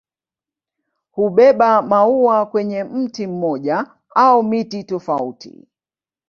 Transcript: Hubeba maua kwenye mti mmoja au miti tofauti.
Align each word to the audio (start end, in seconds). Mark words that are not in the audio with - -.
Hubeba 1.11 1.81
maua 1.81 2.45
kwenye 2.45 2.83
mti 2.83 3.27
mmoja 3.27 3.85
au 4.15 4.43
miti 4.43 4.83
tofauti. 4.83 5.67